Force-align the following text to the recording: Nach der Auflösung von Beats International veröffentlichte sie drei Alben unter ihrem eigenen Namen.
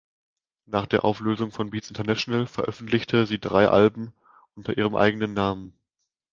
Nach 0.65 0.87
der 0.87 1.05
Auflösung 1.05 1.51
von 1.51 1.69
Beats 1.69 1.89
International 1.89 2.47
veröffentlichte 2.47 3.27
sie 3.27 3.37
drei 3.37 3.67
Alben 3.67 4.13
unter 4.55 4.75
ihrem 4.75 4.95
eigenen 4.95 5.35
Namen. 5.35 5.77